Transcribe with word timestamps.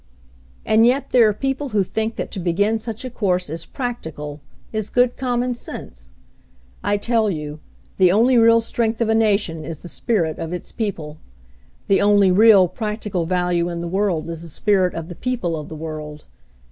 "And 0.65 0.87
yet 0.87 1.11
there 1.11 1.29
are 1.29 1.33
people 1.33 1.69
who 1.69 1.83
think 1.83 2.15
that 2.15 2.31
to 2.31 2.39
begin 2.39 2.79
such 2.79 3.05
a 3.05 3.09
course 3.11 3.51
is 3.51 3.65
'practical/ 3.67 4.41
is 4.73 4.89
good 4.89 5.15
com 5.15 5.41
mon 5.41 5.53
sense! 5.53 6.09
"I 6.83 6.97
tell 6.97 7.29
you, 7.29 7.59
the 7.99 8.11
only 8.11 8.35
real 8.35 8.61
strength 8.61 8.99
of 8.99 9.09
a 9.09 9.13
nation 9.13 9.63
is 9.63 9.77
the 9.83 9.87
spirit 9.87 10.39
of 10.39 10.53
its 10.53 10.71
people. 10.71 11.17
The 11.87 12.01
only 12.01 12.31
real, 12.31 12.67
prac 12.67 13.01
tical 13.01 13.27
value 13.27 13.69
in 13.69 13.79
the 13.79 13.87
world 13.87 14.27
is 14.27 14.41
the 14.41 14.47
spirit 14.49 14.95
of 14.95 15.07
the 15.07 15.13
people 15.13 15.55
of 15.55 15.69
the 15.69 15.75
world. 15.75 16.25